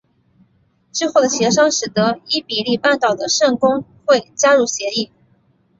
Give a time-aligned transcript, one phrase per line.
[0.91, 5.11] 之后的协商使得伊比利半岛的圣公会加入协议。